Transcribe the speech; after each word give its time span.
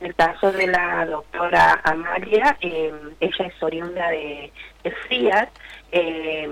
En 0.00 0.06
el 0.06 0.14
caso 0.14 0.50
de 0.50 0.66
la 0.66 1.04
doctora 1.04 1.78
Amalia, 1.84 2.56
eh, 2.62 2.90
ella 3.20 3.46
es 3.46 3.62
oriunda 3.62 4.08
de, 4.08 4.50
de 4.82 4.90
Frías, 4.92 5.48
eh, 5.92 6.48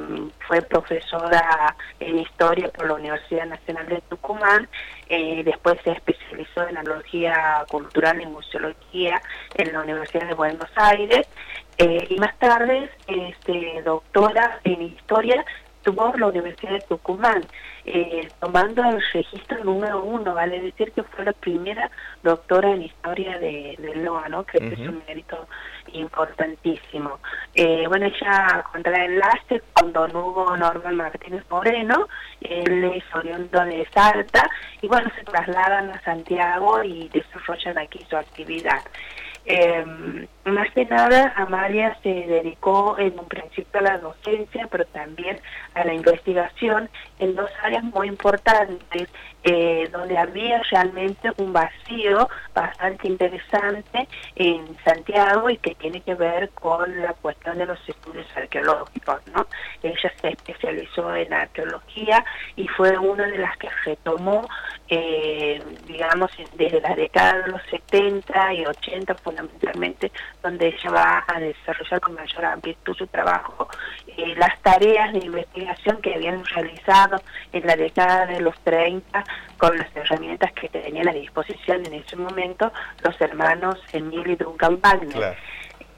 fue 0.47 0.61
profesora 0.61 1.75
en 1.99 2.19
historia 2.19 2.69
por 2.69 2.89
la 2.89 2.95
Universidad 2.95 3.47
Nacional 3.47 3.87
de 3.87 4.03
Tucumán, 4.03 4.69
eh, 5.09 5.43
después 5.45 5.79
se 5.83 5.93
especializó 5.93 6.69
en 6.69 6.77
analogía 6.77 7.65
cultural 7.71 8.21
y 8.21 8.27
museología 8.27 9.23
en 9.55 9.73
la 9.73 9.81
Universidad 9.81 10.29
de 10.29 10.35
Buenos 10.35 10.71
Aires, 10.77 11.27
y 11.79 12.17
más 12.19 12.37
tarde 12.41 12.91
este, 13.07 13.83
doctora 13.83 14.59
en 14.65 14.83
historia 14.83 15.45
tuvo 15.89 16.13
la 16.19 16.27
Universidad 16.27 16.73
de 16.73 16.81
Tucumán, 16.81 17.43
eh, 17.87 18.29
tomando 18.41 18.85
el 18.85 19.03
registro 19.15 19.65
número 19.65 20.03
uno, 20.03 20.35
vale 20.35 20.61
decir 20.61 20.93
que 20.93 21.03
fue 21.03 21.25
la 21.25 21.33
primera 21.33 21.91
doctora 22.23 22.71
en 22.73 22.83
historia 22.83 23.39
de, 23.39 23.75
de 23.79 23.97
LOA, 23.97 24.29
¿no? 24.29 24.45
que 24.45 24.59
es 24.59 24.79
un 24.81 25.03
mérito 25.07 25.49
importantísimo. 25.95 27.21
Eh, 27.55 27.87
bueno, 27.89 28.05
ella 28.05 28.65
contra 28.71 28.95
el 29.03 29.13
enlace 29.13 29.63
cuando 29.73 30.09
no 30.09 30.27
hubo 30.27 30.57
Norman 30.59 30.97
Martínez 30.97 31.43
Moreno, 31.49 32.07
él 32.43 32.85
es 32.85 33.05
oriundo 33.15 33.65
de 33.65 33.89
Salta, 33.95 34.47
y 34.83 34.89
bueno, 34.89 35.11
se 35.17 35.25
trasladan 35.25 35.89
a 35.89 36.01
Santiago 36.03 36.83
y 36.85 37.09
desarrollan 37.09 37.79
aquí 37.79 38.05
su 38.11 38.17
actividad. 38.17 38.83
Eh, 39.47 40.27
más 40.45 40.71
que 40.73 40.85
nada, 40.87 41.33
Amalia 41.37 41.97
se 42.03 42.09
dedicó 42.09 42.97
en 42.99 43.19
un 43.19 43.27
principio 43.27 43.81
a 43.81 43.83
la 43.83 43.99
docencia, 43.99 44.67
pero 44.71 44.85
también 44.87 45.39
a 45.75 45.85
la 45.85 45.95
investigación 45.95 46.89
en 47.19 47.35
dos 47.35 47.51
áreas 47.63 47.85
muy 47.85 48.09
importantes, 48.09 49.09
eh, 49.45 49.89
donde 49.93 50.19
había 50.19 50.63
realmente 50.71 51.31
un 51.37 51.53
vacío 51.53 52.29
bastante 52.55 53.09
interesante 53.09 54.09
en 54.37 54.77
Santiago 54.85 55.49
y 55.51 55.59
que 55.59 55.75
tiene 55.75 56.01
que 56.01 56.15
ver 56.15 56.51
con 56.51 57.01
la 57.03 57.13
cuestión 57.15 57.59
de 57.59 57.67
los 57.67 57.79
estudios 57.89 58.27
arqueológicos. 58.37 59.21
¿no? 59.35 59.47
Ella 59.83 60.13
se 60.21 60.29
especializó 60.29 61.15
en 61.15 61.33
arqueología 61.33 62.25
y 62.57 62.67
fue 62.69 62.97
una 62.99 63.27
de 63.27 63.39
las 63.39 63.57
que 63.59 63.69
retomó, 63.85 64.49
eh, 64.89 65.63
digamos, 65.87 66.31
desde 66.55 66.81
la 66.81 66.95
década 66.95 67.43
de 67.43 67.53
los 67.53 67.63
70 67.71 68.55
y 68.55 68.67
80 68.67 69.15
fundamentalmente, 69.17 70.11
donde 70.43 70.69
ella 70.69 70.91
va 70.91 71.25
a 71.27 71.39
desarrollar 71.41 72.01
con 72.01 72.15
mayor 72.15 72.45
amplitud 72.45 72.95
su 72.97 73.07
trabajo, 73.07 73.69
eh, 74.17 74.35
las 74.37 74.59
tareas 74.63 75.13
de 75.13 75.21
investigación 75.21 76.01
que 76.01 76.15
habían 76.15 76.45
realizado 76.45 77.21
en 77.53 77.67
la 77.67 77.77
década 77.77 78.27
de 78.27 78.41
los 78.41 78.59
30 78.61 79.25
con 79.59 79.77
las 79.77 79.95
herramientas 79.95 80.53
que 80.53 80.69
tenían 80.69 81.09
a 81.09 81.13
disposición 81.13 81.85
en 81.85 81.95
ese 81.95 82.17
momento 82.17 82.73
los 83.03 83.21
hermanos 83.21 83.79
Emil 83.93 84.31
y 84.31 84.37
Duncan 84.37 84.81
Wagner. 84.81 85.37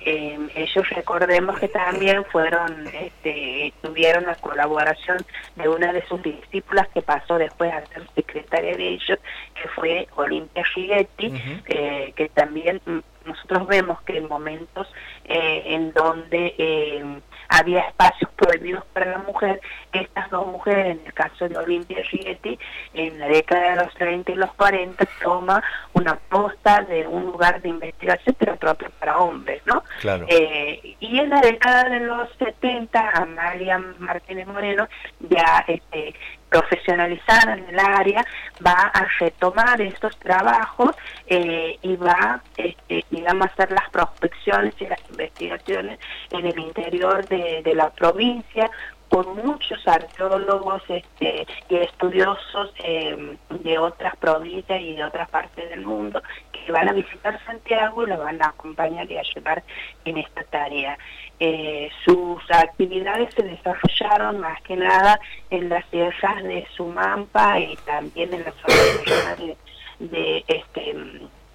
Eh, 0.04 0.38
ellos 0.54 0.88
recordemos 0.90 1.58
que 1.58 1.68
también 1.68 2.24
fueron, 2.26 2.86
este, 2.88 3.72
tuvieron 3.82 4.24
la 4.24 4.34
colaboración 4.36 5.18
de 5.56 5.68
una 5.68 5.92
de 5.92 6.06
sus 6.06 6.22
discípulas 6.22 6.88
que 6.88 7.02
pasó 7.02 7.36
después 7.36 7.72
a 7.72 7.84
ser 7.86 8.06
secretaria 8.14 8.76
de 8.76 8.88
ellos, 8.88 9.18
que 9.54 9.68
fue 9.68 10.08
Olimpia 10.16 10.64
Gigetti, 10.64 11.32
eh, 11.66 12.12
que 12.16 12.28
también 12.30 12.80
nosotros 13.24 13.66
vemos 13.66 14.00
que 14.02 14.16
en 14.16 14.28
momentos 14.28 14.90
eh, 15.24 15.62
en 15.66 15.92
donde 15.92 16.54
eh, 16.56 17.20
había 17.48 17.80
espacios 17.80 18.30
prohibidos 18.36 18.84
para 18.92 19.12
la 19.12 19.18
mujer, 19.18 19.60
estas 19.92 20.30
dos 20.30 20.46
mujeres, 20.46 20.98
en 20.98 21.06
el 21.06 21.12
caso 21.12 21.48
de 21.48 21.56
Olimpia 21.56 22.02
Rigetti, 22.10 22.58
en 22.94 23.18
la 23.18 23.26
década 23.28 23.70
de 23.70 23.84
los 23.84 23.94
30 23.94 24.32
y 24.32 24.34
los 24.36 24.52
40, 24.54 25.04
toma 25.22 25.62
una 25.92 26.16
posta 26.16 26.82
de 26.82 27.06
un 27.06 27.26
lugar 27.26 27.60
de 27.60 27.68
investigación, 27.68 28.36
pero 28.38 28.56
propio 28.56 28.90
para 28.98 29.18
hombres, 29.18 29.62
¿no? 29.66 29.80
Eh, 30.28 30.96
y 30.98 31.18
en 31.18 31.28
la 31.28 31.40
década 31.40 31.88
de 31.88 32.00
los 32.00 32.28
70, 32.38 33.10
Amalia 33.10 33.78
Martínez 33.98 34.46
Moreno 34.46 34.88
ya 35.28 35.64
este, 35.68 36.14
profesionalizada 36.48 37.55
en 37.55 37.68
el 37.68 37.78
área, 37.78 38.24
va 38.64 38.90
a 38.94 39.06
retomar 39.18 39.80
estos 39.83 40.16
trabajos 40.18 40.96
eh, 41.27 41.78
y 41.83 41.96
va, 41.96 42.42
este, 42.56 43.05
digamos, 43.10 43.48
a 43.48 43.52
hacer 43.52 43.72
las 43.72 43.90
prospecciones 43.90 44.74
y 44.80 44.86
las 44.86 45.00
investigaciones 45.10 45.98
en 46.30 46.46
el 46.46 46.58
interior 46.58 47.27
de, 47.28 47.62
de 47.62 47.74
la 47.74 47.90
provincia 47.90 48.70
con 49.10 49.36
muchos 49.44 49.86
arqueólogos 49.86 50.83
este, 50.89 51.46
y 51.68 51.77
estudiosos 51.77 52.72
eh, 52.84 53.36
de 53.48 53.78
otras 53.78 54.16
provincias 54.16 54.80
y 54.80 54.94
de 54.94 55.05
otras 55.05 55.28
partes 55.28 55.68
del 55.68 55.84
mundo 55.84 56.22
que 56.64 56.72
van 56.72 56.88
a 56.88 56.92
visitar 56.92 57.38
Santiago 57.44 58.04
y 58.04 58.08
lo 58.08 58.18
van 58.18 58.42
a 58.42 58.48
acompañar 58.48 59.10
y 59.10 59.18
ayudar 59.18 59.62
en 60.04 60.18
esta 60.18 60.42
tarea. 60.44 60.98
Eh, 61.38 61.90
sus 62.04 62.42
actividades 62.50 63.32
se 63.34 63.42
desarrollaron 63.42 64.40
más 64.40 64.60
que 64.62 64.76
nada 64.76 65.18
en 65.50 65.68
las 65.68 65.84
tierras 65.90 66.42
de 66.42 66.66
Sumampa 66.76 67.58
y 67.58 67.76
también 67.86 68.32
en 68.34 68.44
la 68.44 68.52
zona 68.52 69.36
de, 69.36 69.56
de 69.98 70.44
este 70.48 70.94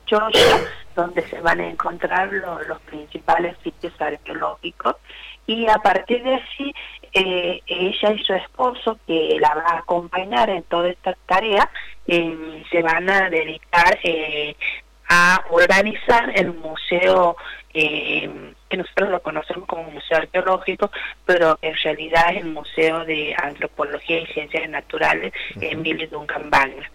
Choya, 0.05 0.59
donde 0.95 1.27
se 1.27 1.41
van 1.41 1.59
a 1.59 1.67
encontrar 1.67 2.31
los 2.31 2.79
principales 2.81 3.55
sitios 3.63 3.93
arqueológicos 3.99 4.95
y 5.47 5.67
a 5.67 5.75
partir 5.75 6.23
de 6.23 6.35
allí 6.35 6.73
eh, 7.13 7.61
ella 7.67 8.11
y 8.11 8.23
su 8.23 8.33
esposo 8.33 8.97
que 9.05 9.37
la 9.39 9.53
va 9.55 9.63
a 9.63 9.77
acompañar 9.79 10.49
en 10.49 10.63
toda 10.63 10.89
esta 10.89 11.15
tarea 11.25 11.69
eh, 12.07 12.63
se 12.71 12.81
van 12.81 13.09
a 13.09 13.29
dedicar 13.29 13.97
eh, 14.03 14.55
a 15.09 15.43
organizar 15.49 16.31
el 16.35 16.53
museo 16.53 17.37
que 17.71 18.29
nosotros 18.77 19.09
lo 19.09 19.21
conocemos 19.21 19.67
como 19.67 19.83
museo 19.91 20.17
arqueológico 20.17 20.91
pero 21.25 21.59
en 21.61 21.75
realidad 21.83 22.31
es 22.31 22.37
el 22.37 22.45
museo 22.45 23.03
de 23.03 23.35
antropología 23.37 24.21
y 24.21 24.25
ciencias 24.27 24.69
naturales 24.69 25.33
en 25.59 25.83
Billy 25.83 26.05
Duncan 26.05 26.49
Wagner 26.49 26.89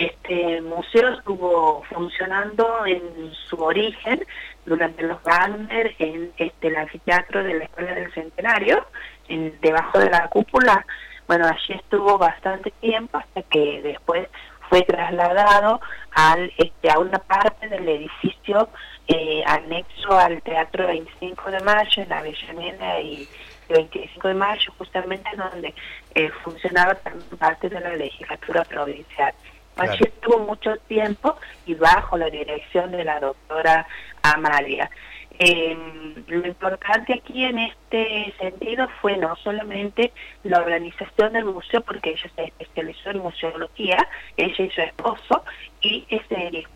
este 0.00 0.62
museo 0.62 1.10
estuvo 1.10 1.82
funcionando 1.90 2.86
en 2.86 3.32
su 3.48 3.62
origen 3.62 4.24
durante 4.64 5.02
los 5.02 5.22
Wagner 5.22 5.94
en 5.98 6.32
este, 6.38 6.68
el 6.68 6.76
anfiteatro 6.76 7.44
de 7.44 7.54
la 7.54 7.64
Escuela 7.64 7.94
del 7.94 8.12
Centenario, 8.14 8.86
en, 9.28 9.54
debajo 9.60 9.98
de 9.98 10.08
la 10.08 10.28
cúpula. 10.28 10.86
Bueno, 11.26 11.46
allí 11.46 11.74
estuvo 11.74 12.16
bastante 12.16 12.70
tiempo 12.80 13.18
hasta 13.18 13.42
que 13.42 13.82
después 13.82 14.26
fue 14.70 14.82
trasladado 14.82 15.80
al, 16.12 16.50
este, 16.56 16.90
a 16.90 16.98
una 16.98 17.18
parte 17.18 17.68
del 17.68 17.86
edificio 17.88 18.68
eh, 19.08 19.42
anexo 19.44 20.16
al 20.16 20.40
Teatro 20.42 20.86
25 20.86 21.50
de 21.50 21.60
Mayo 21.60 22.02
en 22.02 22.12
Avellaneda 22.12 23.00
y 23.00 23.28
25 23.68 24.28
de 24.28 24.34
Mayo, 24.34 24.72
justamente 24.78 25.28
donde 25.36 25.74
eh, 26.14 26.30
funcionaba 26.44 26.94
también 26.94 27.28
parte 27.36 27.68
de 27.68 27.80
la 27.80 27.96
legislatura 27.96 28.64
provincial. 28.64 29.34
Allí 29.76 30.04
estuvo 30.04 30.38
mucho 30.38 30.76
tiempo 30.88 31.36
y 31.66 31.74
bajo 31.74 32.16
la 32.16 32.30
dirección 32.30 32.92
de 32.92 33.04
la 33.04 33.18
doctora 33.18 33.86
Amalia. 34.22 34.88
Eh, 35.42 35.74
lo 36.26 36.46
importante 36.46 37.14
aquí 37.14 37.46
en 37.46 37.58
este 37.58 38.34
sentido 38.38 38.86
fue 39.00 39.16
no 39.16 39.34
solamente 39.36 40.12
la 40.42 40.58
organización 40.58 41.32
del 41.32 41.46
museo, 41.46 41.80
porque 41.80 42.10
ella 42.10 42.30
se 42.36 42.44
especializó 42.44 43.08
en 43.08 43.20
museología, 43.20 43.96
ella 44.36 44.64
y 44.64 44.70
su 44.70 44.82
esposo, 44.82 45.42
y 45.82 46.06
se, 46.28 46.66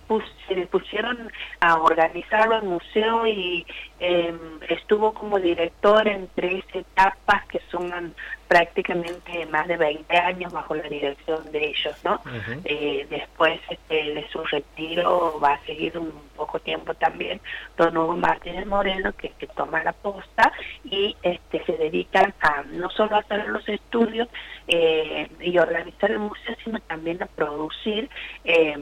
se 0.48 0.54
dispusieron 0.54 1.30
a 1.60 1.76
organizarlo 1.76 2.56
el 2.56 2.62
museo 2.62 3.26
y 3.26 3.66
eh, 4.00 4.34
estuvo 4.68 5.12
como 5.12 5.38
director 5.38 6.06
en 6.08 6.28
tres 6.34 6.64
etapas 6.72 7.46
que 7.46 7.60
suman 7.70 8.14
prácticamente 8.48 9.46
más 9.46 9.66
de 9.66 9.76
20 9.76 10.16
años 10.16 10.52
bajo 10.52 10.74
la 10.74 10.88
dirección 10.88 11.50
de 11.50 11.68
ellos, 11.68 11.96
¿no? 12.04 12.20
eh, 12.64 13.06
después 13.10 13.60
este, 13.68 14.14
de 14.14 14.28
su 14.28 14.44
retiro 14.44 15.40
va 15.42 15.54
a 15.54 15.64
seguir 15.64 15.98
un 15.98 16.12
poco 16.36 16.58
tiempo 16.60 16.94
también 16.94 17.40
don 17.76 17.96
Hugo 17.96 18.16
Martínez 18.16 18.66
Moreno 18.66 19.12
que, 19.12 19.30
que 19.30 19.46
toma 19.48 19.82
la 19.82 19.92
posta 19.92 20.52
y 20.84 21.16
este 21.22 21.64
se 21.64 21.72
dedican 21.72 22.34
a 22.40 22.62
no 22.72 22.90
solo 22.90 23.16
a 23.16 23.20
hacer 23.20 23.48
los 23.48 23.68
estudios 23.68 24.28
eh, 24.68 25.28
y 25.40 25.58
organizar 25.58 26.10
el 26.10 26.20
museo, 26.20 26.56
sino 26.64 26.80
también 26.80 27.22
a 27.22 27.26
producir 27.26 28.08
eh, 28.44 28.76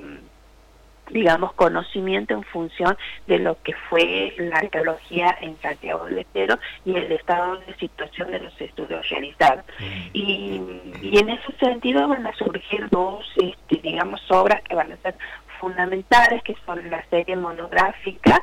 digamos, 1.11 1.52
conocimiento 1.55 2.34
en 2.34 2.43
función 2.44 2.96
de 3.26 3.38
lo 3.38 3.61
que 3.62 3.75
fue 3.88 4.34
la 4.38 4.56
arqueología 4.56 5.37
en 5.40 5.61
Santiago 5.61 6.06
del 6.06 6.19
Estero 6.19 6.58
y 6.84 6.96
el 6.96 7.11
estado 7.12 7.56
de 7.58 7.75
situación 7.75 8.31
de 8.31 8.40
los 8.40 8.61
estudios 8.61 9.08
realizados. 9.11 9.64
Mm. 9.79 10.08
Y, 10.12 10.61
y 11.02 11.19
en 11.19 11.31
ese 11.31 11.52
sentido 11.61 12.08
van 12.08 12.26
a 12.26 12.35
surgir 12.35 12.88
dos, 12.90 13.26
este, 13.37 13.76
digamos, 13.82 14.20
obras 14.31 14.62
que 14.62 14.75
van 14.75 14.93
a 14.93 14.96
ser 14.99 15.14
fundamentales, 15.61 16.43
que 16.43 16.56
son 16.67 16.90
la 16.90 17.05
serie 17.08 17.37
monográfica 17.37 18.43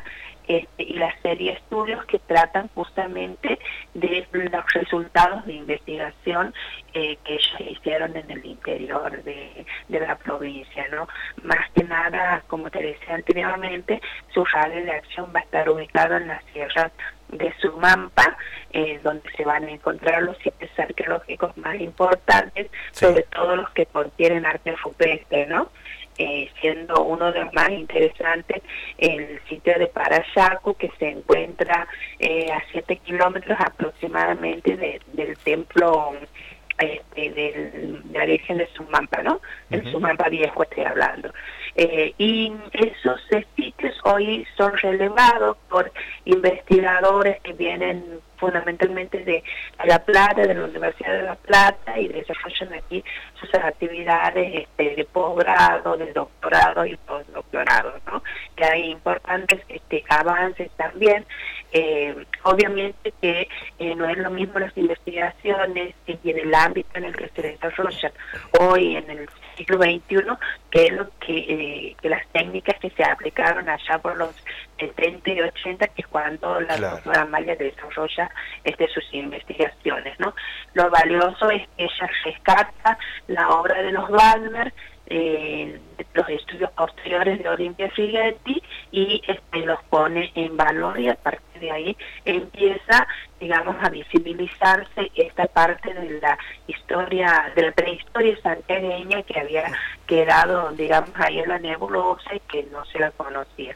este, 0.49 0.81
y 0.81 0.93
la 0.93 1.15
serie 1.21 1.51
de 1.51 1.57
estudios 1.59 2.03
que 2.05 2.17
tratan 2.17 2.69
justamente 2.73 3.59
de 3.93 4.27
los 4.31 4.73
resultados 4.73 5.45
de 5.45 5.53
investigación 5.53 6.55
eh, 6.95 7.19
que 7.23 7.35
ellos 7.35 7.55
hicieron 7.59 8.17
en 8.17 8.31
el 8.31 8.43
interior 8.43 9.23
de, 9.23 9.63
la 9.89 10.17
provincia, 10.17 10.87
¿no? 10.89 11.07
Más 11.43 11.69
que 11.75 11.83
nada, 11.83 12.43
como 12.47 12.71
te 12.71 12.81
decía 12.81 13.13
anteriormente, 13.13 14.01
su 14.33 14.43
radio 14.43 14.83
de 14.83 14.91
acción 14.91 15.31
va 15.35 15.41
a 15.41 15.43
estar 15.43 15.69
ubicado 15.69 16.17
en 16.17 16.27
las 16.27 16.43
sierras 16.45 16.91
de 17.27 17.53
Sumampa, 17.59 18.35
eh, 18.71 18.99
donde 19.03 19.29
se 19.37 19.45
van 19.45 19.65
a 19.65 19.71
encontrar 19.71 20.23
los 20.23 20.35
sitios 20.39 20.71
arqueológicos 20.79 21.55
más 21.57 21.79
importantes, 21.79 22.71
sobre 22.91 23.21
todo 23.21 23.55
los 23.55 23.69
que 23.69 23.85
contienen 23.85 24.47
arte 24.47 24.75
rupestre, 24.83 25.45
¿no? 25.45 25.69
Eh, 26.21 26.51
siendo 26.59 27.01
uno 27.05 27.31
de 27.31 27.45
los 27.45 27.53
más 27.53 27.69
interesantes 27.69 28.61
el 28.97 29.39
sitio 29.47 29.79
de 29.79 29.87
Parayacu, 29.87 30.73
que 30.75 30.91
se 30.99 31.07
encuentra 31.11 31.87
eh, 32.19 32.51
a 32.51 32.61
7 32.73 32.97
kilómetros 32.97 33.57
aproximadamente 33.57 34.75
del 35.13 35.37
templo 35.37 36.11
este, 36.77 37.29
del, 37.31 38.01
de 38.11 38.19
la 38.19 38.25
Virgen 38.25 38.57
de 38.57 38.67
Sumampa, 38.73 39.23
¿no? 39.23 39.39
El 39.69 39.89
Sumampa 39.91 40.27
Viejo 40.27 40.63
estoy 40.63 40.83
hablando. 40.83 41.31
Eh, 41.75 42.13
y 42.17 42.53
esos 42.73 43.21
sitios 43.55 43.97
hoy 44.03 44.45
son 44.57 44.75
relevados 44.77 45.55
por 45.69 45.89
investigadores 46.25 47.39
que 47.41 47.53
vienen 47.53 48.19
fundamentalmente 48.39 49.23
de 49.23 49.43
La 49.85 49.99
Plata, 49.99 50.41
de 50.41 50.53
la 50.53 50.65
Universidad 50.65 51.13
de 51.13 51.23
La 51.23 51.35
Plata 51.35 51.99
y 51.99 52.07
desarrollan 52.07 52.73
aquí 52.73 53.03
sus 53.39 53.53
actividades 53.55 54.61
este, 54.61 54.95
de 54.95 55.05
posgrado, 55.05 55.97
de 55.97 56.11
doctorado 56.13 56.85
y 56.85 56.95
postdoctorado, 56.97 57.93
¿no? 58.07 58.23
Que 58.55 58.65
hay 58.65 58.91
importantes 58.91 59.61
este, 59.67 60.03
avances 60.09 60.69
también. 60.77 61.25
Eh, 61.71 62.15
obviamente 62.43 63.13
que 63.21 63.47
eh, 63.77 63.95
no 63.95 64.09
es 64.09 64.17
lo 64.17 64.31
mismo 64.31 64.57
las 64.57 64.75
investigaciones 64.75 65.93
y 66.07 66.29
en 66.29 66.39
el 66.39 66.55
ámbito 66.55 66.89
en 66.95 67.05
el 67.05 67.15
que 67.15 67.29
se 67.29 67.41
desarrollan 67.43 68.11
hoy 68.59 68.95
en 68.95 69.09
el 69.09 69.29
siglo 69.59 69.77
XXI 69.77 70.23
que 70.71 70.85
es 70.85 70.93
lo 70.93 71.09
que, 71.19 71.37
eh, 71.37 71.95
que 72.01 72.09
las 72.09 72.25
técnicas 72.29 72.79
que 72.79 72.89
se 72.91 73.03
aplicaron 73.03 73.69
allá 73.69 73.99
por 73.99 74.17
los 74.17 74.35
70 74.79 75.31
y 75.31 75.41
80 75.41 75.87
que 75.89 76.01
es 76.01 76.07
cuando 76.07 76.59
la 76.61 76.77
doctora 76.77 77.21
Amalia 77.21 77.55
desarrolla 77.55 78.31
este, 78.63 78.87
sus 78.87 79.03
investigaciones 79.13 80.19
no 80.19 80.33
lo 80.73 80.89
valioso 80.89 81.51
es 81.51 81.67
que 81.77 81.83
ella 81.83 82.09
rescata 82.23 82.97
la 83.27 83.49
obra 83.49 83.81
de 83.81 83.91
los 83.91 84.09
Balmer 84.09 84.73
eh, 85.11 85.79
los 86.13 86.29
estudios 86.29 86.71
posteriores 86.71 87.41
de 87.41 87.49
Olimpia 87.49 87.89
Figetti 87.91 88.61
y 88.91 89.21
este, 89.27 89.59
los 89.65 89.81
pone 89.89 90.31
en 90.35 90.55
valor 90.55 90.99
y 90.99 91.09
a 91.09 91.15
partir 91.15 91.48
de 91.59 91.71
ahí 91.71 91.97
empieza, 92.25 93.07
digamos, 93.39 93.75
a 93.81 93.89
visibilizarse 93.89 95.11
esta 95.15 95.45
parte 95.45 95.93
de 95.93 96.19
la 96.19 96.37
historia, 96.67 97.51
de 97.55 97.63
la 97.63 97.71
prehistoria 97.71 98.37
santiagueña 98.41 99.23
que 99.23 99.39
había 99.39 99.71
quedado, 100.07 100.71
digamos, 100.71 101.11
ahí 101.15 101.39
en 101.39 101.49
la 101.49 101.59
nebulosa 101.59 102.35
y 102.35 102.39
que 102.41 102.63
no 102.71 102.85
se 102.85 102.99
la 102.99 103.11
conocía. 103.11 103.75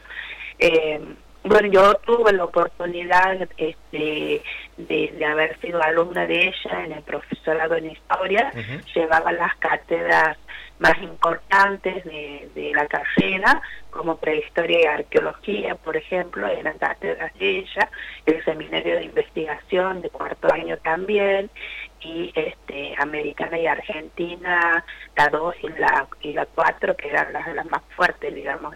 Eh, 0.58 1.00
bueno, 1.44 1.68
yo 1.68 1.94
tuve 2.06 2.32
la 2.32 2.44
oportunidad 2.44 3.36
este, 3.58 4.42
de, 4.78 5.26
haber 5.26 5.60
sido 5.60 5.82
alumna 5.82 6.26
de 6.26 6.48
ella 6.48 6.84
en 6.84 6.92
el 6.92 7.02
profesorado 7.02 7.74
en 7.76 7.90
historia, 7.90 8.50
llevaba 8.94 9.30
las 9.32 9.54
cátedras 9.56 10.38
más 10.84 11.02
importantes 11.02 12.04
de, 12.04 12.72
la 12.74 12.86
carrera, 12.86 13.62
como 13.90 14.16
prehistoria 14.16 14.80
y 14.82 14.84
arqueología, 14.84 15.76
por 15.76 15.96
ejemplo, 15.96 16.46
eran 16.46 16.76
cátedras 16.76 17.32
de 17.38 17.60
ella, 17.60 17.88
el 18.26 18.44
seminario 18.44 18.96
de 18.96 19.04
investigación 19.04 20.02
de 20.02 20.10
cuarto 20.10 20.52
año 20.52 20.76
también, 20.78 21.48
y 22.04 22.32
este 22.34 22.94
americana 22.98 23.58
y 23.58 23.66
argentina, 23.66 24.84
la 25.16 25.28
dos 25.28 25.54
y 25.62 25.68
la 25.68 26.06
y 26.20 26.32
la 26.32 26.46
cuatro, 26.46 26.96
que 26.96 27.08
eran 27.08 27.32
las, 27.32 27.52
las 27.54 27.66
más 27.70 27.82
fuertes, 27.96 28.34
digamos. 28.34 28.74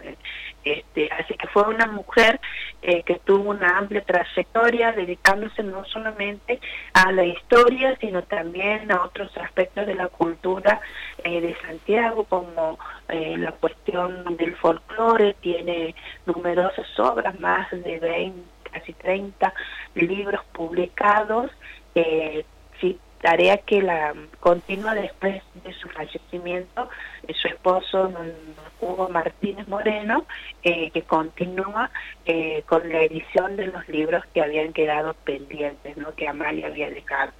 Este, 0.63 1.09
así 1.11 1.35
que 1.35 1.47
fue 1.47 1.63
una 1.63 1.87
mujer 1.87 2.39
eh, 2.81 3.03
que 3.03 3.15
tuvo 3.23 3.49
una 3.51 3.77
amplia 3.77 4.03
trayectoria, 4.03 4.91
dedicándose 4.91 5.63
no 5.63 5.85
solamente 5.85 6.59
a 6.93 7.11
la 7.11 7.23
historia, 7.23 7.97
sino 8.01 8.23
también 8.23 8.91
a 8.91 9.03
otros 9.03 9.35
aspectos 9.37 9.87
de 9.87 9.95
la 9.95 10.07
cultura 10.07 10.81
eh, 11.23 11.41
de 11.41 11.55
Santiago, 11.61 12.25
como 12.25 12.77
eh, 13.07 13.37
la 13.37 13.51
cuestión 13.53 14.37
del 14.37 14.55
folclore, 14.57 15.35
tiene 15.41 15.95
numerosas 16.25 16.87
obras, 16.99 17.39
más 17.39 17.69
de 17.71 17.99
20, 17.99 18.41
casi 18.71 18.93
30 18.93 19.53
libros 19.95 20.43
publicados, 20.51 21.51
eh, 21.95 22.45
tarea 23.21 23.57
que 23.57 23.81
la 23.81 24.13
continúa 24.39 24.95
después 24.95 25.41
de 25.63 25.73
su 25.73 25.89
fallecimiento, 25.89 26.89
su 27.33 27.47
esposo 27.47 28.11
Hugo 28.81 29.09
Martínez 29.09 29.67
Moreno, 29.67 30.25
eh, 30.63 30.89
que 30.91 31.01
continúa 31.01 31.91
eh, 32.25 32.63
con 32.65 32.87
la 32.89 33.01
edición 33.01 33.55
de 33.57 33.67
los 33.67 33.87
libros 33.89 34.23
que 34.33 34.41
habían 34.41 34.73
quedado 34.73 35.13
pendientes, 35.25 35.97
que 36.15 36.27
Amalia 36.27 36.67
había 36.67 36.89
dejado. 36.89 37.31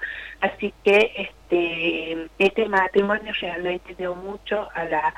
Así 0.41 0.73
que 0.83 1.11
este, 1.15 2.27
este 2.37 2.67
matrimonio 2.67 3.33
realmente 3.39 3.95
dio 3.95 4.15
mucho 4.15 4.69
a 4.73 4.83
la 4.85 5.13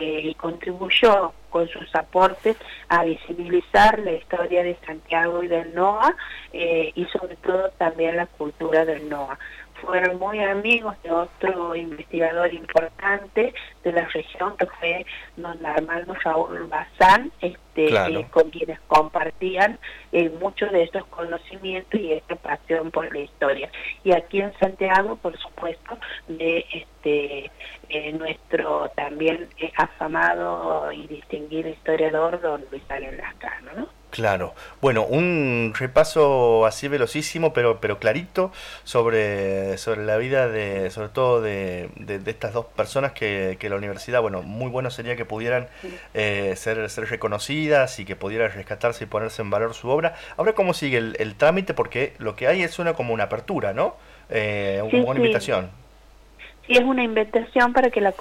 eh, 0.00 0.22
y 0.24 0.34
contribuyó 0.34 1.32
con 1.50 1.68
sus 1.68 1.94
aportes 1.94 2.56
a 2.88 3.04
visibilizar 3.04 4.00
la 4.00 4.12
historia 4.12 4.64
de 4.64 4.76
Santiago 4.84 5.44
y 5.44 5.46
del 5.46 5.72
NOA 5.72 6.16
y 6.52 7.04
sobre 7.12 7.36
todo 7.36 7.70
también 7.78 8.16
la 8.16 8.26
cultura 8.26 8.84
del 8.84 9.08
NOA 9.08 9.38
fueron 9.84 10.18
muy 10.18 10.40
amigos 10.40 10.96
de 11.02 11.10
otro 11.10 11.74
investigador 11.74 12.52
importante 12.52 13.54
de 13.82 13.92
la 13.92 14.06
región 14.06 14.56
que 14.56 14.66
fue 14.66 15.06
don 15.36 15.64
Armando 15.64 16.14
Raúl 16.14 16.66
Bazán, 16.66 17.32
este, 17.40 17.94
eh, 17.94 18.26
con 18.30 18.50
quienes 18.50 18.80
compartían 18.86 19.78
eh, 20.12 20.30
muchos 20.40 20.70
de 20.72 20.84
estos 20.84 21.04
conocimientos 21.06 22.00
y 22.00 22.12
esta 22.12 22.36
pasión 22.36 22.90
por 22.90 23.12
la 23.12 23.20
historia. 23.20 23.70
Y 24.02 24.12
aquí 24.12 24.40
en 24.40 24.52
Santiago, 24.58 25.16
por 25.16 25.36
supuesto, 25.38 25.98
de 26.28 26.64
este 26.72 27.50
eh, 27.88 28.12
nuestro 28.12 28.90
también 28.96 29.48
afamado 29.76 30.92
y 30.92 31.06
distinguido 31.06 31.68
historiador 31.68 32.40
don 32.40 32.64
Luis 32.70 32.82
Alén 32.88 33.16
Lascano, 33.16 33.72
¿no? 33.76 33.93
Claro. 34.14 34.54
Bueno, 34.80 35.04
un 35.04 35.72
repaso 35.76 36.66
así 36.66 36.86
velocísimo, 36.86 37.52
pero, 37.52 37.80
pero 37.80 37.98
clarito 37.98 38.52
sobre, 38.84 39.76
sobre 39.76 40.04
la 40.04 40.16
vida 40.18 40.46
de, 40.46 40.90
sobre 40.90 41.08
todo 41.08 41.42
de, 41.42 41.88
de, 41.96 42.30
estas 42.30 42.52
dos 42.52 42.66
personas 42.66 43.10
que, 43.10 43.56
que, 43.58 43.68
la 43.68 43.74
universidad, 43.74 44.22
bueno, 44.22 44.40
muy 44.40 44.70
bueno 44.70 44.92
sería 44.92 45.16
que 45.16 45.24
pudieran 45.24 45.66
eh, 46.14 46.54
ser, 46.54 46.88
ser 46.90 47.10
reconocidas 47.10 47.98
y 47.98 48.04
que 48.04 48.14
pudiera 48.14 48.46
rescatarse 48.46 49.02
y 49.02 49.06
ponerse 49.08 49.42
en 49.42 49.50
valor 49.50 49.74
su 49.74 49.88
obra. 49.88 50.14
Ahora, 50.36 50.52
¿cómo 50.52 50.74
sigue 50.74 50.98
el, 50.98 51.34
trámite? 51.34 51.74
Porque 51.74 52.12
lo 52.18 52.36
que 52.36 52.46
hay 52.46 52.62
es 52.62 52.78
una 52.78 52.94
como 52.94 53.14
una 53.14 53.24
apertura, 53.24 53.72
¿no? 53.72 53.96
Eh, 54.30 54.80
una 54.80 55.18
invitación. 55.18 55.70
Sí, 56.68 56.74
es 56.74 56.84
una 56.84 57.02
invitación 57.02 57.72
para 57.72 57.90
que 57.90 58.00
la 58.00 58.12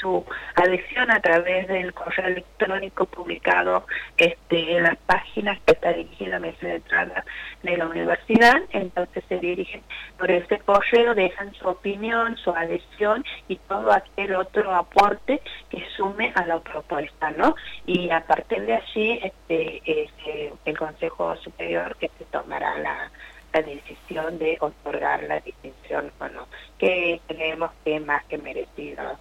su 0.00 0.24
adhesión 0.54 1.10
a 1.10 1.20
través 1.20 1.68
del 1.68 1.92
correo 1.92 2.28
electrónico 2.28 3.06
publicado 3.06 3.86
este, 4.16 4.76
en 4.76 4.84
las 4.84 4.96
páginas 4.98 5.58
que 5.66 5.72
está 5.72 5.92
dirigida 5.92 6.36
a 6.36 6.40
mesa 6.40 6.66
de 6.66 6.74
entrada 6.76 7.24
de 7.62 7.76
la 7.76 7.86
universidad. 7.86 8.62
Entonces 8.70 9.24
se 9.28 9.38
dirigen 9.38 9.82
por 10.18 10.30
ese 10.30 10.58
correo, 10.60 11.14
dejan 11.14 11.52
su 11.54 11.68
opinión, 11.68 12.36
su 12.36 12.50
adhesión 12.50 13.24
y 13.48 13.56
todo 13.56 13.92
aquel 13.92 14.34
otro 14.34 14.74
aporte 14.74 15.40
que 15.68 15.84
sume 15.96 16.32
a 16.34 16.46
la 16.46 16.60
propuesta, 16.60 17.30
¿no? 17.32 17.54
Y 17.86 18.10
a 18.10 18.20
partir 18.20 18.62
de 18.66 18.74
allí, 18.74 19.20
este, 19.22 19.82
este 19.84 20.52
el 20.64 20.78
Consejo 20.78 21.36
Superior 21.36 21.96
que 21.96 22.10
se 22.18 22.24
tomará 22.26 22.78
la 22.78 23.10
la 23.52 23.62
decisión 23.62 24.38
de 24.38 24.56
otorgar 24.60 25.22
la 25.24 25.40
distinción 25.40 26.12
o 26.20 26.28
no, 26.28 26.46
que 26.78 27.20
creemos 27.26 27.70
que 27.84 27.98
más 28.00 28.24
que 28.26 28.38
merecido 28.38 29.18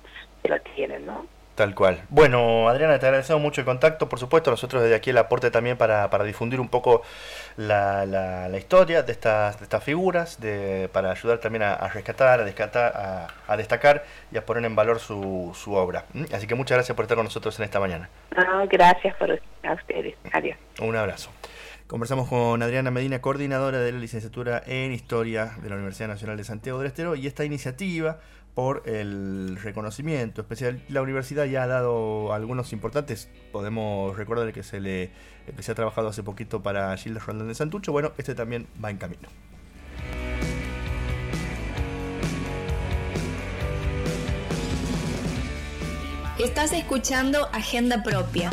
que 0.57 0.71
tienen, 0.71 1.05
¿no? 1.05 1.27
Tal 1.59 1.75
cual. 1.75 1.99
Bueno, 2.07 2.69
Adriana, 2.69 2.99
te 2.99 3.05
agradecemos 3.05 3.41
mucho 3.41 3.59
el 3.59 3.65
contacto, 3.65 4.07
por 4.07 4.17
supuesto, 4.17 4.49
nosotros 4.49 4.81
desde 4.81 4.95
aquí 4.95 5.09
el 5.09 5.17
aporte 5.17 5.51
también 5.51 5.75
para, 5.75 6.09
para 6.09 6.23
difundir 6.23 6.61
un 6.61 6.69
poco 6.69 7.01
la, 7.57 8.05
la, 8.05 8.57
historia 8.57 9.03
de 9.03 9.11
estas, 9.11 9.59
de 9.59 9.65
estas 9.65 9.83
figuras, 9.83 10.39
de, 10.39 10.89
para 10.93 11.11
ayudar 11.11 11.39
también 11.39 11.63
a, 11.63 11.75
rescatar, 11.89 12.39
a, 12.39 12.45
descatar, 12.45 13.27
a, 13.45 13.57
destacar 13.57 14.05
y 14.31 14.37
a 14.37 14.45
poner 14.45 14.63
en 14.63 14.73
valor 14.73 14.99
su, 14.99 15.51
su 15.53 15.73
obra. 15.73 16.05
¿Mm? 16.13 16.33
Así 16.33 16.47
que 16.47 16.55
muchas 16.55 16.77
gracias 16.77 16.95
por 16.95 17.03
estar 17.03 17.17
con 17.17 17.25
nosotros 17.25 17.59
en 17.59 17.65
esta 17.65 17.81
mañana. 17.81 18.09
gracias 18.69 19.13
por 19.17 19.29
a 19.31 19.73
ustedes. 19.73 20.15
Adiós. 20.31 20.57
Un 20.79 20.95
abrazo. 20.95 21.29
Conversamos 21.87 22.29
con 22.29 22.61
Adriana 22.61 22.91
Medina, 22.91 23.19
coordinadora 23.19 23.79
de 23.79 23.91
la 23.91 23.97
licenciatura 23.97 24.61
en 24.65 24.93
Historia 24.93 25.53
de 25.61 25.69
la 25.69 25.75
Universidad 25.75 26.07
Nacional 26.07 26.37
de 26.37 26.43
Santiago 26.43 26.77
del 26.77 26.87
Estero, 26.87 27.15
y 27.15 27.25
esta 27.25 27.43
iniciativa 27.43 28.19
por 28.59 28.83
el 28.89 29.57
reconocimiento 29.63 30.41
especial. 30.41 30.81
La 30.89 31.01
universidad 31.01 31.45
ya 31.45 31.63
ha 31.63 31.67
dado 31.67 32.33
algunos 32.33 32.73
importantes. 32.73 33.29
Podemos 33.53 34.17
recordar 34.17 34.51
que 34.51 34.63
se 34.63 34.81
le 34.81 35.11
que 35.55 35.63
se 35.63 35.71
ha 35.71 35.75
trabajado 35.75 36.09
hace 36.09 36.23
poquito 36.23 36.61
para 36.61 36.95
Gilles 36.97 37.25
Rondón 37.25 37.47
de 37.47 37.55
Santucho. 37.55 37.93
Bueno, 37.93 38.11
este 38.17 38.35
también 38.35 38.67
va 38.83 38.89
en 38.89 38.97
camino. 38.97 39.29
Estás 46.37 46.73
escuchando 46.73 47.47
Agenda 47.53 48.03
Propia. 48.03 48.51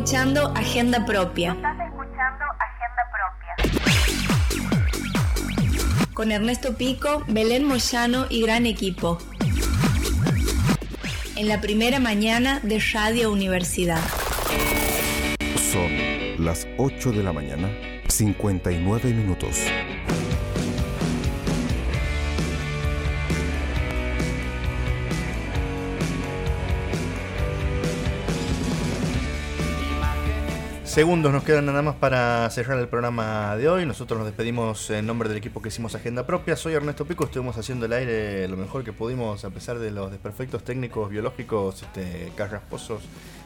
Escuchando 0.00 0.50
Agenda 0.56 1.04
Propia. 1.04 1.52
Estás 1.52 1.76
escuchando 1.78 2.44
Agenda 2.58 3.02
Propia. 3.12 3.54
Con 6.14 6.32
Ernesto 6.32 6.74
Pico, 6.74 7.22
Belén 7.28 7.64
Moyano 7.66 8.24
y 8.30 8.40
gran 8.40 8.64
equipo. 8.64 9.18
En 11.36 11.48
la 11.48 11.60
primera 11.60 12.00
mañana 12.00 12.60
de 12.60 12.82
Radio 12.94 13.30
Universidad. 13.30 14.00
Son 15.70 16.42
las 16.42 16.66
8 16.78 17.12
de 17.12 17.22
la 17.22 17.34
mañana, 17.34 17.68
59 18.08 19.12
minutos. 19.12 19.58
Segundos 30.90 31.32
nos 31.32 31.44
quedan 31.44 31.66
nada 31.66 31.82
más 31.82 31.94
para 31.94 32.50
cerrar 32.50 32.76
el 32.80 32.88
programa 32.88 33.54
de 33.56 33.68
hoy. 33.68 33.86
Nosotros 33.86 34.18
nos 34.18 34.26
despedimos 34.26 34.90
en 34.90 35.06
nombre 35.06 35.28
del 35.28 35.38
equipo 35.38 35.62
que 35.62 35.68
hicimos 35.68 35.94
Agenda 35.94 36.26
Propia. 36.26 36.56
Soy 36.56 36.72
Ernesto 36.74 37.04
Pico, 37.04 37.26
estuvimos 37.26 37.56
haciendo 37.56 37.86
el 37.86 37.92
aire 37.92 38.48
lo 38.48 38.56
mejor 38.56 38.82
que 38.82 38.92
pudimos 38.92 39.44
a 39.44 39.50
pesar 39.50 39.78
de 39.78 39.92
los 39.92 40.10
desperfectos 40.10 40.64
técnicos, 40.64 41.08
biológicos, 41.08 41.84
este, 41.84 42.32
carrasposos 42.34 43.02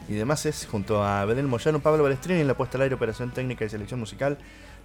y 0.07 0.13
demás. 0.13 0.45
Es 0.45 0.65
junto 0.65 1.03
a 1.03 1.25
Belén 1.25 1.47
Moyano, 1.47 1.79
Pablo 1.79 2.03
Balestrini 2.03 2.41
en 2.41 2.47
la 2.47 2.57
puesta 2.57 2.77
al 2.77 2.83
aire, 2.83 2.95
operación 2.95 3.31
técnica 3.31 3.65
y 3.65 3.69
selección 3.69 3.99
musical. 3.99 4.37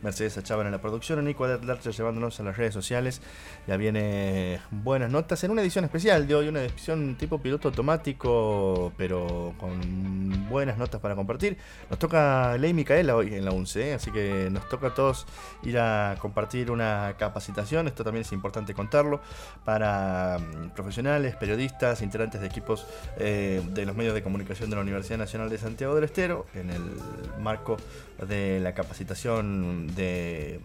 Mercedes 0.03 0.39
Achaban 0.39 0.67
en 0.67 0.73
la 0.73 0.81
producción, 0.81 1.23
Nico 1.25 1.47
Larcher 1.47 1.93
llevándonos 1.93 2.41
a 2.41 2.43
las 2.43 2.57
redes 2.57 2.73
sociales. 2.73 3.21
Ya 3.67 3.77
viene 3.77 4.61
buenas 4.71 5.11
notas 5.11 5.45
en 5.45 5.51
una 5.51 5.61
edición 5.61 5.85
especial 5.85 6.27
de 6.27 6.35
hoy, 6.35 6.49
una 6.49 6.63
edición 6.63 7.17
tipo 7.17 7.39
piloto 7.39 7.69
automático, 7.69 8.93
pero 8.97 9.55
con 9.59 10.49
buenas 10.49 10.79
notas 10.79 11.01
para 11.01 11.15
compartir. 11.15 11.59
Nos 11.91 11.99
toca 11.99 12.57
Ley 12.57 12.73
Micaela 12.73 13.15
hoy 13.15 13.35
en 13.35 13.45
la 13.45 13.53
UNCE, 13.53 13.95
así 13.95 14.11
que 14.11 14.49
nos 14.51 14.69
toca 14.69 14.89
a 14.89 14.95
todos 14.95 15.27
ir 15.65 15.79
a 15.79 16.17
compartir 16.19 16.71
una 16.71 17.15
capacitación. 17.19 17.87
Esto 17.87 18.03
también 18.03 18.23
es 18.23 18.33
importante 18.33 18.73
contarlo 18.73 19.21
para 19.65 20.39
mm, 20.39 20.71
profesionales, 20.71 21.37
periodistas, 21.37 22.01
integrantes 22.01 22.41
de 22.41 22.47
equipos 22.47 22.87
eh, 23.19 23.63
de 23.71 23.85
los 23.85 23.95
medios 23.95 24.15
de 24.15 24.23
comunicación 24.23 24.71
de 24.71 24.77
la 24.77 24.83
Universidad 24.83 25.10
Nacional 25.19 25.49
de 25.51 25.59
Santiago 25.59 25.95
del 25.95 26.05
Estero 26.05 26.47
en 26.55 26.71
el 26.71 26.83
marco 27.41 27.77
de 28.27 28.61
la 28.61 28.75
capacitación 28.75 29.95
de, 29.95 30.61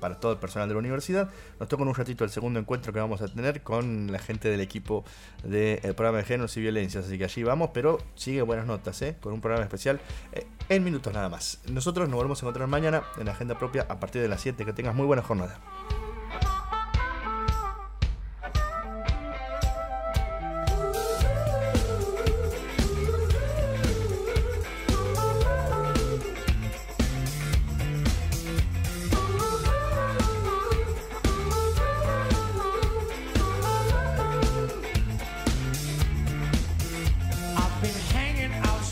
para 0.00 0.18
todo 0.18 0.32
el 0.32 0.38
personal 0.38 0.68
de 0.68 0.74
la 0.74 0.80
universidad. 0.80 1.30
Nos 1.60 1.68
toca 1.68 1.82
en 1.82 1.88
un 1.88 1.94
ratito 1.94 2.24
el 2.24 2.30
segundo 2.30 2.58
encuentro 2.60 2.92
que 2.92 2.98
vamos 2.98 3.20
a 3.22 3.28
tener 3.28 3.62
con 3.62 4.10
la 4.10 4.18
gente 4.18 4.48
del 4.48 4.60
equipo 4.60 5.04
del 5.42 5.94
programa 5.94 6.18
de 6.18 6.24
géneros 6.24 6.56
y 6.56 6.60
violencias. 6.60 7.06
Así 7.06 7.18
que 7.18 7.24
allí 7.24 7.42
vamos, 7.42 7.70
pero 7.72 7.98
sigue 8.14 8.42
buenas 8.42 8.66
notas, 8.66 9.00
¿eh? 9.02 9.16
con 9.20 9.32
un 9.32 9.40
programa 9.40 9.64
especial 9.64 10.00
eh, 10.32 10.46
en 10.68 10.84
minutos 10.84 11.12
nada 11.12 11.28
más. 11.28 11.60
Nosotros 11.70 12.08
nos 12.08 12.16
volvemos 12.16 12.42
a 12.42 12.46
encontrar 12.46 12.68
mañana 12.68 13.04
en 13.18 13.26
la 13.26 13.32
agenda 13.32 13.58
propia 13.58 13.86
a 13.88 14.00
partir 14.00 14.22
de 14.22 14.28
las 14.28 14.40
7. 14.40 14.64
Que 14.64 14.72
tengas 14.72 14.94
muy 14.94 15.06
buena 15.06 15.22
jornada. 15.22 15.58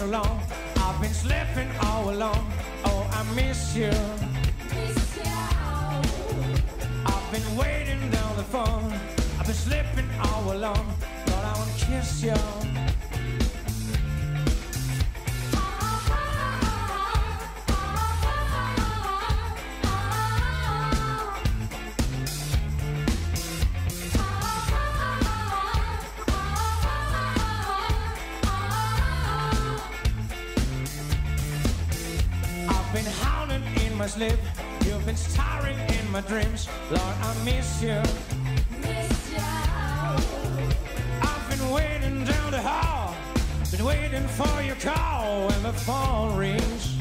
So 0.03 0.09
long. 0.09 0.41
I've 0.77 1.01
been 1.01 1.15
sleeping 1.15 1.69
all 1.83 2.11
alone. 2.11 2.47
Oh, 2.85 3.09
I 3.13 3.23
miss 3.37 3.77
you. 3.77 3.93
I've 7.07 7.33
been 7.33 7.57
waiting 7.57 8.11
down 8.11 8.37
the 8.37 8.49
phone. 8.55 8.93
I've 9.39 9.47
been 9.47 9.55
sleeping 9.55 10.09
all 10.25 10.53
alone. 10.53 10.87
Lord, 11.29 11.45
I 11.51 11.55
wanna 11.59 11.73
kiss 11.79 12.23
you. 12.23 12.92
In. 34.21 34.39
You've 34.85 35.07
been 35.07 35.17
staring 35.17 35.79
in 35.79 36.11
my 36.11 36.21
dreams. 36.23 36.69
Lord, 36.91 37.01
I 37.01 37.45
miss 37.45 37.83
you. 37.83 38.03
I've 41.23 41.49
been 41.49 41.71
waiting 41.71 42.25
down 42.25 42.51
the 42.51 42.61
hall. 42.61 43.15
Been 43.71 43.85
waiting 43.85 44.27
for 44.29 44.61
your 44.63 44.77
call 44.77 45.49
when 45.49 45.63
the 45.63 45.73
phone 45.73 46.37
rings. 46.37 46.99